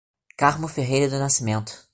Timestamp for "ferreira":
0.67-1.07